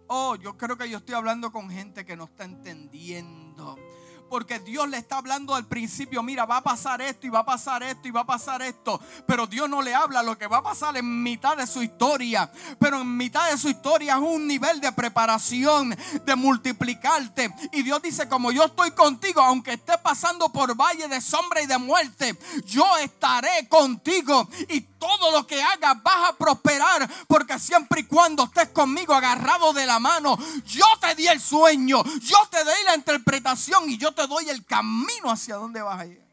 [0.08, 3.76] oh, yo creo que yo estoy hablando con gente que no está entendiendo.
[4.28, 7.46] Porque Dios le está hablando al principio, mira, va a pasar esto y va a
[7.46, 9.00] pasar esto y va a pasar esto.
[9.26, 12.50] Pero Dios no le habla lo que va a pasar en mitad de su historia.
[12.78, 17.54] Pero en mitad de su historia es un nivel de preparación, de multiplicarte.
[17.72, 21.66] Y Dios dice, como yo estoy contigo, aunque esté pasando por valle de sombra y
[21.66, 24.48] de muerte, yo estaré contigo.
[24.98, 27.08] Todo lo que hagas vas a prosperar.
[27.26, 32.02] Porque siempre y cuando estés conmigo agarrado de la mano, yo te di el sueño,
[32.20, 36.06] yo te di la interpretación y yo te doy el camino hacia donde vas a
[36.06, 36.28] ir.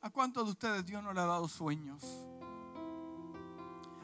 [0.00, 2.02] ¿A cuántos de ustedes Dios no le ha dado sueños?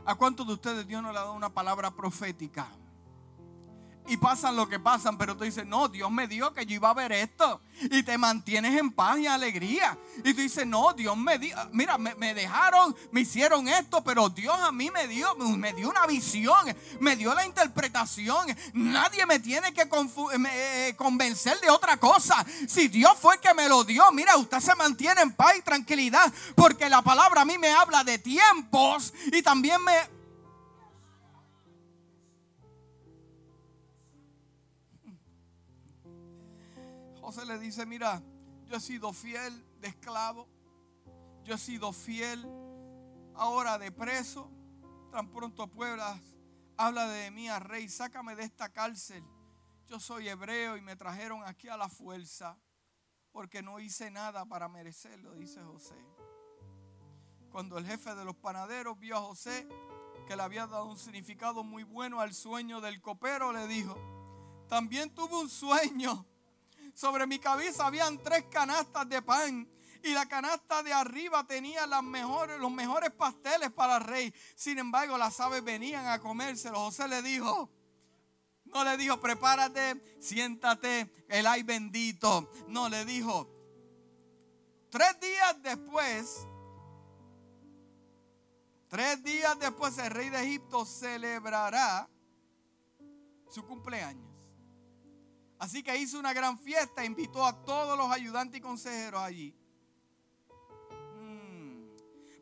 [0.06, 2.66] ¿A cuántos de ustedes Dios no le ha dado una palabra profética?
[4.06, 6.90] Y pasan lo que pasan, pero tú dices, no, Dios me dio que yo iba
[6.90, 7.60] a ver esto.
[7.82, 9.96] Y te mantienes en paz y alegría.
[10.24, 14.58] Y tú dices, no, Dios me dio, mira, me, dejaron, me hicieron esto, pero Dios
[14.58, 16.58] a mí me dio, me dio una visión,
[16.98, 18.48] me dio la interpretación.
[18.74, 19.88] Nadie me tiene que
[20.52, 22.44] eh, convencer de otra cosa.
[22.68, 26.32] Si Dios fue que me lo dio, mira, usted se mantiene en paz y tranquilidad,
[26.56, 30.19] porque la palabra a mí me habla de tiempos y también me
[37.32, 38.20] José le dice, mira,
[38.66, 40.48] yo he sido fiel de esclavo,
[41.44, 42.44] yo he sido fiel
[43.36, 44.50] ahora de preso,
[45.12, 46.20] tan pronto pueblas
[46.76, 49.22] habla de mí a rey, sácame de esta cárcel.
[49.86, 52.58] Yo soy hebreo y me trajeron aquí a la fuerza
[53.30, 55.94] porque no hice nada para merecerlo, dice José.
[57.52, 59.68] Cuando el jefe de los panaderos vio a José
[60.26, 63.96] que le había dado un significado muy bueno al sueño del copero, le dijo,
[64.68, 66.26] también tuve un sueño
[67.00, 69.66] sobre mi cabeza habían tres canastas de pan.
[70.02, 74.34] Y la canasta de arriba tenía los mejores pasteles para el rey.
[74.54, 76.78] Sin embargo, las aves venían a comérselo.
[76.78, 77.70] José le dijo,
[78.66, 82.50] no le dijo, prepárate, siéntate, el ay bendito.
[82.68, 83.48] No, le dijo,
[84.90, 86.46] tres días después,
[88.88, 92.08] tres días después el rey de Egipto celebrará
[93.50, 94.29] su cumpleaños.
[95.60, 99.54] Así que hizo una gran fiesta, invitó a todos los ayudantes y consejeros allí.
[101.20, 101.84] Mm.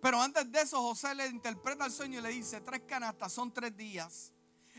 [0.01, 3.53] Pero antes de eso, José le interpreta el sueño y le dice, tres canastas son
[3.53, 4.33] tres días.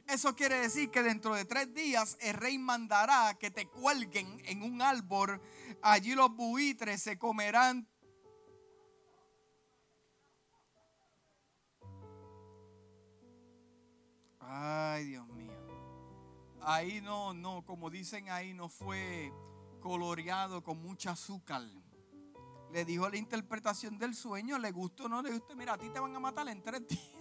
[0.07, 4.63] Eso quiere decir que dentro de tres días el rey mandará que te cuelguen en
[4.63, 5.41] un árbol.
[5.81, 7.89] Allí los buitres se comerán
[14.39, 15.38] Ay, Dios mío
[16.61, 19.31] ahí no, no, como dicen ahí, no fue
[19.79, 21.63] coloreado con mucha azúcar.
[22.71, 25.55] Le dijo la interpretación del sueño, le gustó o no le gustó.
[25.55, 27.18] Mira, a ti te van a matar en tres días.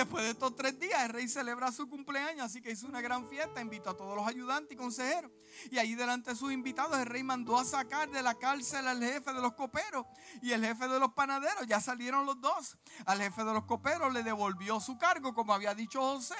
[0.00, 3.28] Después de estos tres días, el rey celebra su cumpleaños, así que hizo una gran
[3.28, 5.30] fiesta, invitó a todos los ayudantes y consejeros.
[5.70, 9.02] Y allí delante de sus invitados, el rey mandó a sacar de la cárcel al
[9.02, 10.06] jefe de los coperos
[10.40, 11.66] y el jefe de los panaderos.
[11.66, 12.78] Ya salieron los dos.
[13.04, 16.34] Al jefe de los coperos le devolvió su cargo, como había dicho José,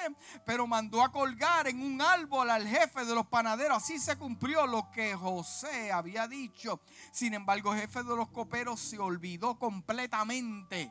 [0.46, 3.76] pero mandó a colgar en un árbol al jefe de los panaderos.
[3.76, 6.80] Así se cumplió lo que José había dicho.
[7.12, 10.90] Sin embargo, el jefe de los coperos se olvidó completamente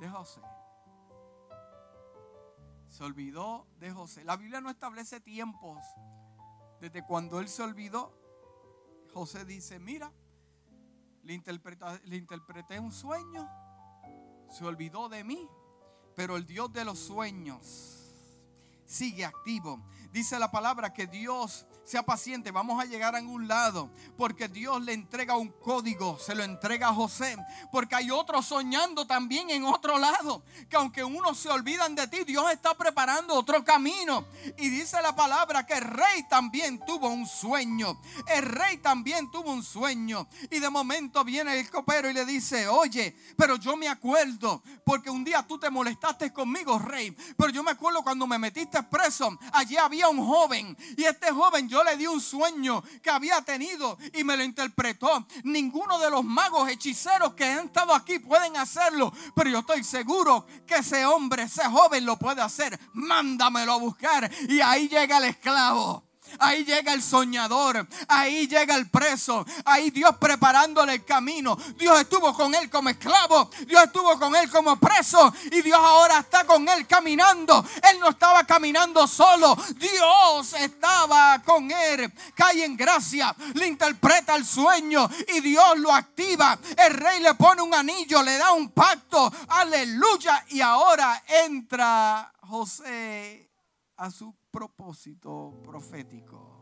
[0.00, 0.40] de José
[2.98, 4.24] se olvidó de José.
[4.24, 5.78] La Biblia no establece tiempos.
[6.80, 8.12] Desde cuando él se olvidó,
[9.14, 10.12] José dice, mira,
[11.22, 11.40] le,
[12.06, 13.48] le interpreté un sueño,
[14.50, 15.48] se olvidó de mí,
[16.16, 17.62] pero el Dios de los sueños
[18.84, 19.80] sigue activo.
[20.12, 24.82] Dice la palabra que Dios sea paciente, vamos a llegar a un lado, porque Dios
[24.82, 27.36] le entrega un código, se lo entrega a José,
[27.72, 32.24] porque hay otros soñando también en otro lado, que aunque unos se olvidan de ti,
[32.24, 34.26] Dios está preparando otro camino.
[34.58, 39.50] Y dice la palabra que el rey también tuvo un sueño, el rey también tuvo
[39.50, 43.88] un sueño, y de momento viene el copero y le dice, oye, pero yo me
[43.88, 48.38] acuerdo, porque un día tú te molestaste conmigo, rey, pero yo me acuerdo cuando me
[48.38, 50.76] metiste preso, allí había un joven.
[50.96, 55.26] Y este joven yo le di un sueño que había tenido y me lo interpretó.
[55.44, 59.12] Ninguno de los magos hechiceros que han estado aquí pueden hacerlo.
[59.34, 62.78] Pero yo estoy seguro que ese hombre, ese joven lo puede hacer.
[62.92, 64.30] Mándamelo a buscar.
[64.48, 66.07] Y ahí llega el esclavo.
[66.38, 71.56] Ahí llega el soñador, ahí llega el preso, ahí Dios preparándole el camino.
[71.76, 76.18] Dios estuvo con él como esclavo, Dios estuvo con él como preso y Dios ahora
[76.20, 77.64] está con él caminando.
[77.90, 82.12] Él no estaba caminando solo, Dios estaba con él.
[82.34, 86.58] Cae en gracia, le interpreta el sueño y Dios lo activa.
[86.76, 90.44] El rey le pone un anillo, le da un pacto, aleluya.
[90.50, 93.50] Y ahora entra José
[93.96, 96.58] a su propósito profético.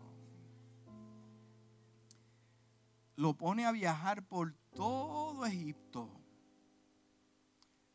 [3.16, 6.11] Lo pone a viajar por todo Egipto.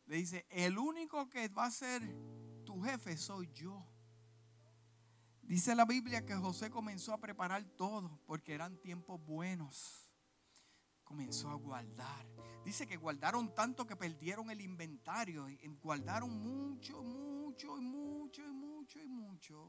[0.06, 2.02] Le dice, el único que va a ser
[2.64, 3.86] tu jefe soy yo.
[5.42, 10.10] Dice la Biblia que José comenzó a preparar todo porque eran tiempos buenos.
[11.04, 12.26] Comenzó a guardar.
[12.64, 15.46] Dice que guardaron tanto que perdieron el inventario.
[15.82, 19.68] Guardaron mucho, mucho, y mucho, y mucho, y mucho.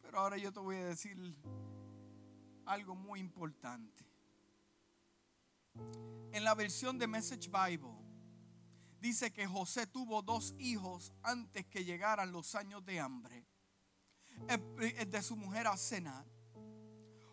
[0.00, 1.16] Pero ahora yo te voy a decir
[2.66, 4.04] algo muy importante.
[6.32, 7.96] En la versión de Message Bible
[9.00, 13.46] dice que José tuvo dos hijos antes que llegaran los años de hambre.
[14.48, 16.26] El de su mujer Asenat.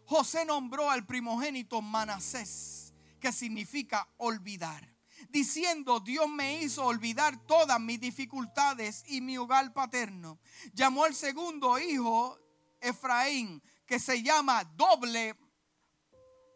[0.05, 4.98] José nombró al primogénito Manasés, que significa olvidar
[5.29, 10.39] diciendo, Dios me hizo olvidar todas mis dificultades y mi hogar paterno.
[10.73, 12.37] Llamó al segundo hijo,
[12.79, 15.35] Efraín, que se llama doble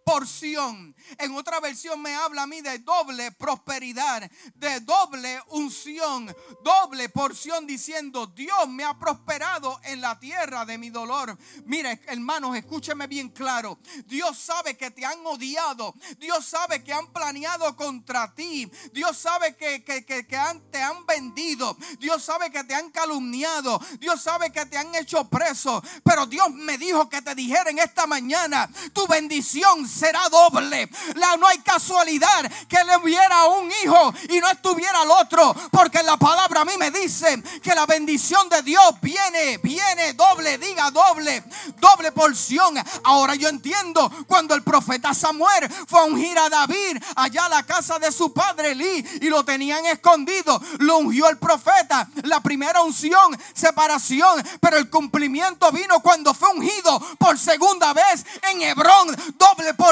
[0.03, 0.95] porción.
[1.17, 7.65] En otra versión me habla a mí de doble prosperidad, de doble unción, doble porción
[7.67, 11.37] diciendo, Dios me ha prosperado en la tierra de mi dolor.
[11.65, 13.79] Mire, hermanos, escúcheme bien claro.
[14.05, 15.93] Dios sabe que te han odiado.
[16.17, 18.69] Dios sabe que han planeado contra ti.
[18.91, 21.77] Dios sabe que, que, que, te han vendido.
[21.99, 23.79] Dios sabe que te han calumniado.
[23.99, 25.81] Dios sabe que te han hecho preso.
[26.03, 30.89] Pero Dios me dijo que te dijera en esta mañana, tu bendición será doble.
[31.37, 35.55] No hay casualidad que le hubiera un hijo y no estuviera el otro.
[35.71, 40.57] Porque la palabra a mí me dice que la bendición de Dios viene, viene doble,
[40.57, 41.43] diga doble,
[41.77, 42.75] doble porción.
[43.03, 47.63] Ahora yo entiendo cuando el profeta Samuel fue a ungir a David allá a la
[47.63, 50.61] casa de su padre Elí y lo tenían escondido.
[50.79, 52.07] Lo ungió el profeta.
[52.23, 54.43] La primera unción, separación.
[54.59, 59.15] Pero el cumplimiento vino cuando fue ungido por segunda vez en Hebrón.
[59.37, 59.82] Doble porción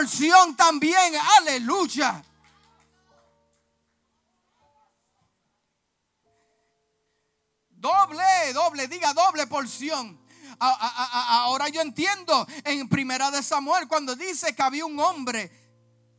[0.55, 1.13] también.
[1.39, 2.23] Aleluya.
[7.69, 10.19] Doble, doble, diga doble porción.
[10.59, 15.60] Ahora yo entiendo en Primera de Samuel cuando dice que había un hombre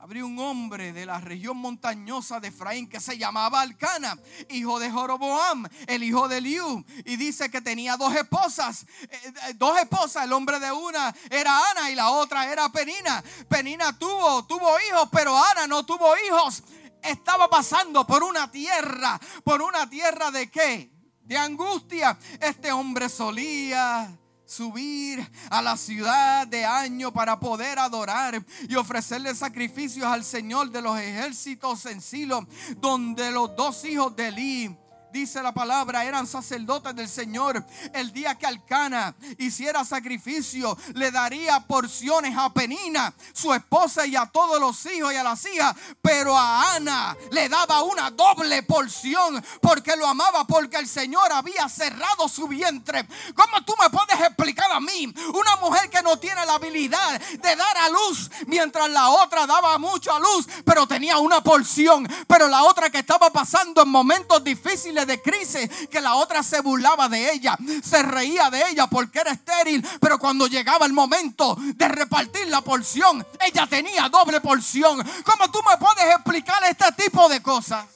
[0.02, 4.18] habría un hombre de la región montañosa de Efraín que se llamaba Alcana,
[4.50, 6.84] hijo de Joroboam, el hijo de Liu.
[7.04, 8.84] Y dice que tenía dos esposas.
[9.02, 10.24] Eh, eh, dos esposas.
[10.24, 13.22] El hombre de una era Ana y la otra era Penina.
[13.48, 16.64] Penina tuvo, tuvo hijos, pero Ana no tuvo hijos.
[17.00, 19.20] Estaba pasando por una tierra.
[19.44, 20.90] ¿Por una tierra de qué?
[21.20, 22.18] De angustia.
[22.40, 24.18] Este hombre solía
[24.52, 30.82] subir a la ciudad de año para poder adorar y ofrecerle sacrificios al Señor de
[30.82, 34.81] los ejércitos en Silo, donde los dos hijos de Eli
[35.12, 37.64] dice la palabra, eran sacerdotes del Señor.
[37.92, 44.26] El día que Alcana hiciera sacrificio, le daría porciones a Penina, su esposa y a
[44.26, 45.74] todos los hijos y a las hijas.
[46.00, 51.68] Pero a Ana le daba una doble porción porque lo amaba, porque el Señor había
[51.68, 53.06] cerrado su vientre.
[53.34, 55.12] ¿Cómo tú me puedes explicar a mí?
[55.34, 59.78] Una mujer que no tiene la habilidad de dar a luz, mientras la otra daba
[59.78, 62.08] mucho a luz, pero tenía una porción.
[62.26, 66.60] Pero la otra que estaba pasando en momentos difíciles de crisis que la otra se
[66.60, 71.56] burlaba de ella, se reía de ella porque era estéril, pero cuando llegaba el momento
[71.58, 75.02] de repartir la porción, ella tenía doble porción.
[75.24, 77.86] ¿Cómo tú me puedes explicar este tipo de cosas?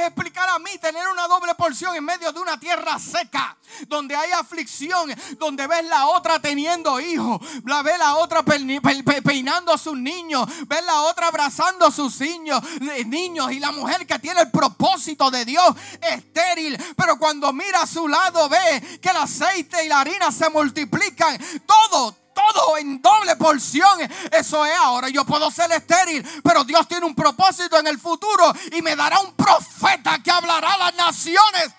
[0.00, 4.30] Explicar a mí tener una doble porción en medio de una tierra seca, donde hay
[4.32, 10.46] aflicción, donde ves la otra teniendo hijos, la ves la otra peinando a sus niños,
[10.66, 12.62] ves la otra abrazando a sus niños,
[13.06, 17.86] niños y la mujer que tiene el propósito de Dios estéril, pero cuando mira a
[17.86, 23.36] su lado ve que el aceite y la harina se multiplican, todo, todo en doble
[23.36, 24.00] porción.
[24.30, 25.08] Eso es ahora.
[25.08, 29.20] Yo puedo ser estéril, pero Dios tiene un propósito en el futuro y me dará
[29.20, 31.74] un profeta que hablará a las naciones.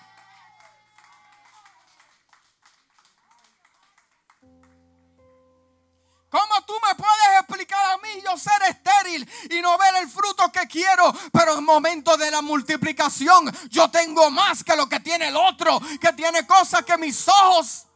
[6.34, 10.50] ¿Cómo tú me puedes explicar a mí yo ser estéril y no ver el fruto
[10.50, 11.14] que quiero?
[11.32, 15.80] Pero en momento de la multiplicación yo tengo más que lo que tiene el otro,
[16.00, 17.86] que tiene cosas que mis ojos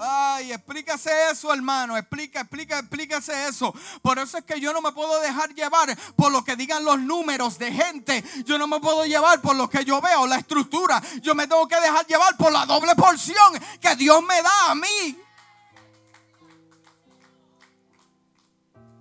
[0.00, 1.96] Ay, explícase eso, hermano.
[1.96, 3.74] Explica, explica, explícase eso.
[4.00, 7.00] Por eso es que yo no me puedo dejar llevar por lo que digan los
[7.00, 8.24] números de gente.
[8.44, 11.02] Yo no me puedo llevar por lo que yo veo, la estructura.
[11.20, 14.74] Yo me tengo que dejar llevar por la doble porción que Dios me da a
[14.76, 15.18] mí.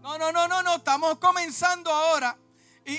[0.01, 0.75] No, no, no, no, no.
[0.77, 2.35] Estamos comenzando ahora.
[2.87, 2.97] Y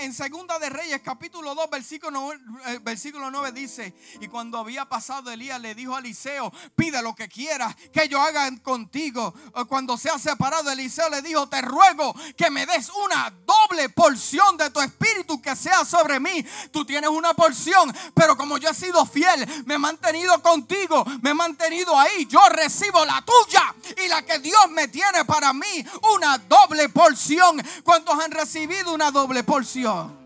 [0.00, 4.86] en Segunda de Reyes, capítulo 2, versículo 9, eh, versículo 9 dice, y cuando había
[4.86, 9.34] pasado Elías le dijo a Eliseo, pide lo que quieras que yo haga contigo.
[9.68, 14.56] Cuando se ha separado Eliseo le dijo, te ruego que me des una doble porción
[14.56, 16.42] de tu espíritu que sea sobre mí.
[16.72, 21.30] Tú tienes una porción, pero como yo he sido fiel, me he mantenido contigo, me
[21.30, 25.84] he mantenido ahí, yo recibo la tuya y la que Dios me tiene para mí,
[26.14, 27.62] una doble porción.
[27.84, 30.16] ¿Cuántos han recibido una doble doble porción.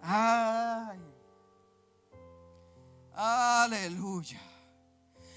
[0.00, 1.00] Ay.
[3.12, 4.40] Aleluya.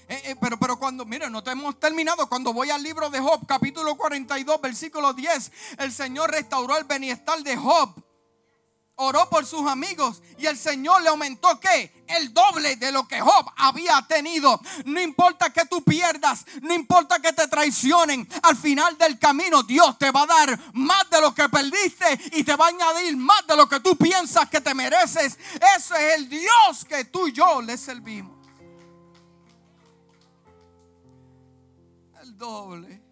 [0.08, 2.28] Eh, eh, pero, pero cuando, mira, no hemos terminado.
[2.28, 7.42] Cuando voy al libro de Job, capítulo 42, versículo 10, el Señor restauró el bienestar
[7.42, 8.00] de Job
[8.96, 13.20] oró por sus amigos y el Señor le aumentó que el doble de lo que
[13.20, 14.60] Job había tenido.
[14.84, 19.98] No importa que tú pierdas, no importa que te traicionen, al final del camino Dios
[19.98, 23.46] te va a dar más de lo que perdiste y te va a añadir más
[23.46, 25.38] de lo que tú piensas que te mereces.
[25.76, 28.36] Ese es el Dios que tú y yo le servimos.
[32.22, 33.11] El doble.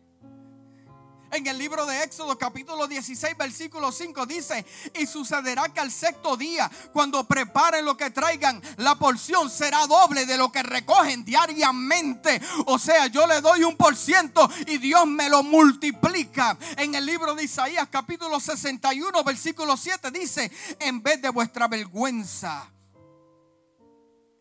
[1.33, 4.67] En el libro de Éxodo capítulo 16 versículo 5 dice,
[4.99, 10.27] y sucederá que al sexto día, cuando preparen lo que traigan, la porción será doble
[10.27, 12.41] de lo que recogen diariamente.
[12.67, 16.59] O sea, yo le doy un por ciento y Dios me lo multiplica.
[16.77, 20.51] En el libro de Isaías capítulo 61 versículo 7 dice,
[20.81, 22.69] en vez de vuestra vergüenza,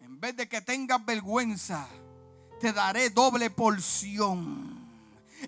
[0.01, 1.87] en vez de que tengas vergüenza,
[2.59, 4.78] te daré doble porción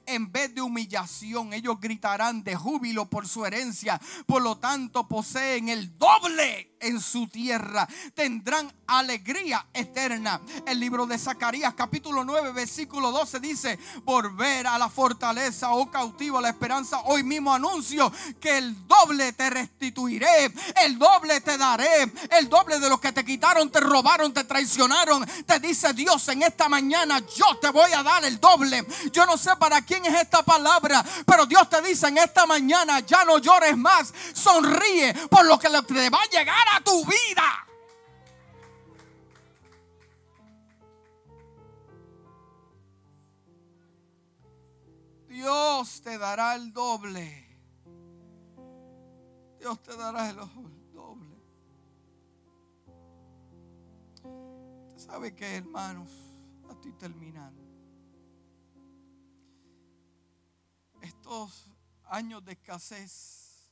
[0.05, 3.99] en vez de humillación, ellos gritarán de júbilo por su herencia.
[4.25, 7.87] Por lo tanto, poseen el doble en su tierra.
[8.13, 10.41] Tendrán alegría eterna.
[10.65, 16.41] El libro de Zacarías capítulo 9 versículo 12 dice, volver a la fortaleza, oh cautivo,
[16.41, 17.01] la esperanza.
[17.05, 20.51] Hoy mismo anuncio que el doble te restituiré,
[20.83, 25.25] el doble te daré, el doble de lo que te quitaron, te robaron, te traicionaron.
[25.45, 28.85] Te dice Dios en esta mañana, yo te voy a dar el doble.
[29.11, 32.99] Yo no sé para quién es esta palabra, pero Dios te dice en esta mañana,
[33.01, 37.67] ya no llores más, sonríe por lo que te va a llegar a tu vida.
[45.27, 47.47] Dios te dará el doble.
[49.59, 51.36] Dios te dará el doble.
[54.97, 56.11] Sabe que, hermanos,
[56.69, 57.61] estoy terminando.
[61.02, 61.68] Estos
[62.06, 63.68] años de escasez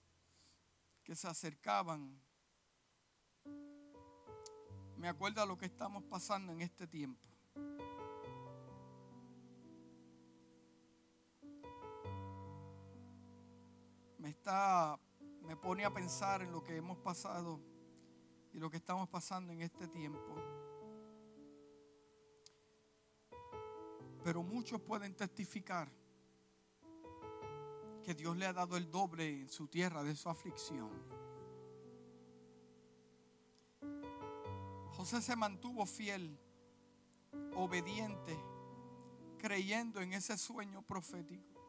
[1.04, 2.20] que se acercaban
[4.98, 7.26] me acuerda lo que estamos pasando en este tiempo.
[14.18, 15.00] Me está
[15.50, 17.60] me pone a pensar en lo que hemos pasado
[18.54, 20.36] y lo que estamos pasando en este tiempo.
[24.24, 25.90] Pero muchos pueden testificar
[28.10, 30.90] que Dios le ha dado el doble en su tierra de su aflicción.
[34.96, 36.36] José se mantuvo fiel,
[37.54, 38.36] obediente,
[39.38, 41.62] creyendo en ese sueño profético.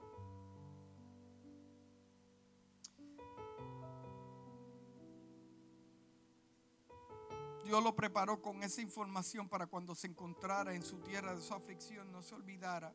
[7.64, 11.52] Dios lo preparó con esa información para cuando se encontrara en su tierra de su
[11.52, 12.94] aflicción, no se olvidara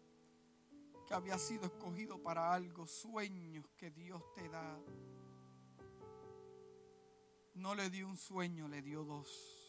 [1.06, 4.80] que había sido escogido para algo, sueños que Dios te da.
[7.54, 9.66] No le dio un sueño, le dio dos.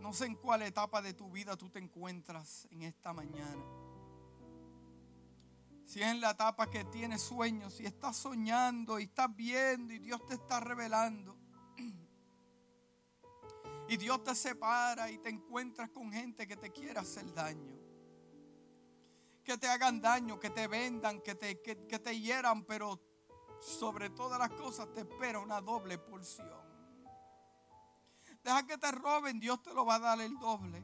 [0.00, 3.64] No sé en cuál etapa de tu vida tú te encuentras en esta mañana.
[5.86, 9.98] Si es en la etapa que tienes sueños, si estás soñando y estás viendo y
[9.98, 11.36] Dios te está revelando.
[13.86, 17.73] Y Dios te separa y te encuentras con gente que te quiere hacer daño.
[19.44, 23.00] Que te hagan daño, que te vendan, que te, que, te hieran, pero
[23.60, 26.64] sobre todas las cosas te espera una doble porción.
[28.42, 30.82] Deja que te roben, Dios te lo va a dar el doble.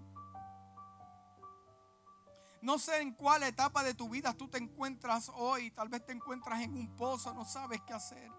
[2.63, 5.71] No sé en cuál etapa de tu vida tú te encuentras hoy.
[5.71, 8.31] Tal vez te encuentras en un pozo, no sabes qué hacer.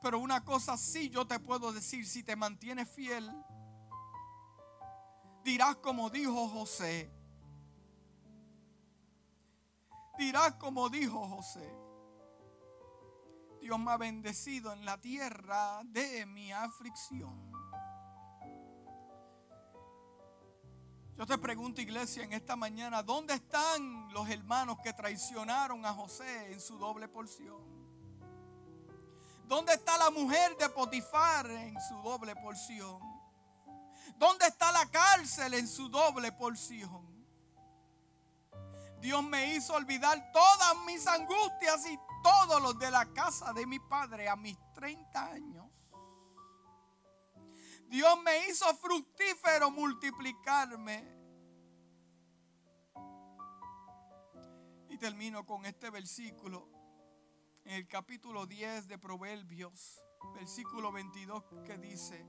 [0.00, 3.30] Pero una cosa sí yo te puedo decir, si te mantienes fiel,
[5.44, 7.10] dirás como dijo José.
[10.18, 11.86] Dirás como dijo José.
[13.60, 17.52] Dios me ha bendecido en la tierra de mi aflicción.
[21.16, 26.52] Yo te pregunto, iglesia, en esta mañana, ¿dónde están los hermanos que traicionaron a José
[26.52, 27.56] en su doble porción?
[29.48, 33.00] ¿Dónde está la mujer de Potifar en su doble porción?
[34.16, 37.15] ¿Dónde está la cárcel en su doble porción?
[39.06, 43.78] Dios me hizo olvidar todas mis angustias y todos los de la casa de mi
[43.78, 45.70] padre a mis 30 años.
[47.84, 51.04] Dios me hizo fructífero multiplicarme.
[54.88, 56.68] Y termino con este versículo
[57.64, 60.02] en el capítulo 10 de Proverbios,
[60.34, 62.26] versículo 22 que dice,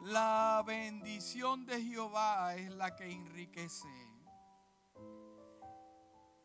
[0.00, 4.07] la bendición de Jehová es la que enriquece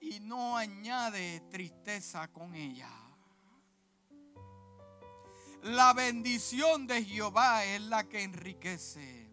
[0.04, 2.90] y no añade tristeza con ella.
[5.62, 9.30] La bendición de Jehová es la que enriquece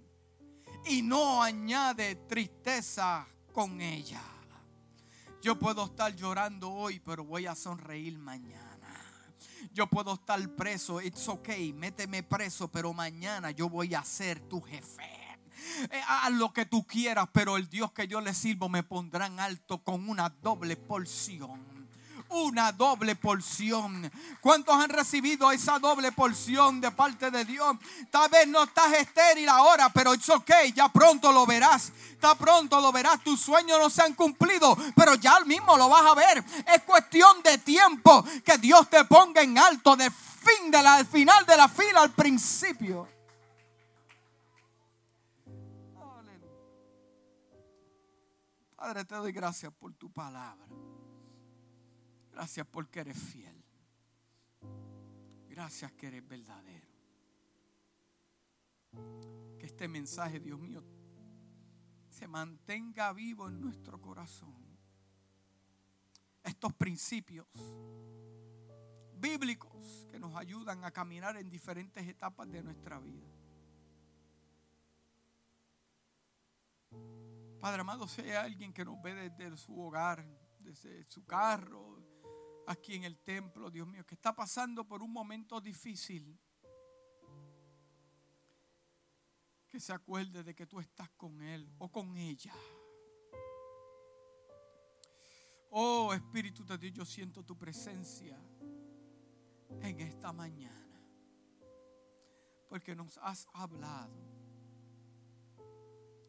[0.86, 4.22] y no añade tristeza con ella.
[5.42, 8.68] Yo puedo estar llorando hoy, pero voy a sonreír mañana.
[9.72, 14.60] Yo puedo estar preso, it's okay, méteme preso, pero mañana yo voy a ser tu
[14.60, 15.19] jefe.
[15.90, 19.26] Eh, haz lo que tú quieras, pero el Dios que yo le sirvo me pondrá
[19.26, 21.80] en alto con una doble porción
[22.30, 24.10] una doble porción.
[24.40, 27.76] ¿Cuántos han recibido esa doble porción de parte de Dios?
[28.10, 31.92] Tal vez no estás estéril ahora, pero es ok, ya pronto lo verás.
[32.10, 33.22] Está pronto lo verás.
[33.22, 36.44] Tus sueños no se han cumplido, pero ya mismo lo vas a ver.
[36.72, 41.44] Es cuestión de tiempo que Dios te ponga en alto de fin de la, final
[41.46, 43.08] de la fila al principio.
[48.80, 50.66] Padre, te doy gracias por tu palabra.
[52.32, 53.62] Gracias porque eres fiel.
[55.50, 56.88] Gracias que eres verdadero.
[59.58, 60.82] Que este mensaje, Dios mío,
[62.08, 64.56] se mantenga vivo en nuestro corazón.
[66.42, 67.48] Estos principios
[69.12, 73.28] bíblicos que nos ayudan a caminar en diferentes etapas de nuestra vida.
[77.60, 80.24] Padre amado, sea alguien que nos ve desde su hogar,
[80.60, 82.02] desde su carro,
[82.66, 86.40] aquí en el templo, Dios mío, que está pasando por un momento difícil,
[89.68, 92.54] que se acuerde de que tú estás con él o con ella.
[95.68, 98.42] Oh Espíritu de Dios, yo siento tu presencia
[99.82, 100.98] en esta mañana,
[102.70, 104.39] porque nos has hablado.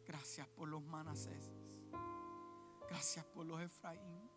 [0.06, 1.54] Gracias por los manaseses.
[2.89, 4.30] Gracias por los Efraín.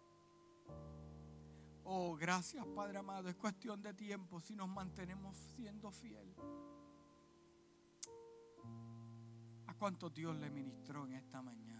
[1.85, 3.29] Oh, gracias Padre amado.
[3.29, 6.37] Es cuestión de tiempo si nos mantenemos siendo fieles.
[9.67, 11.74] ¿A cuánto Dios le ministró en esta mañana?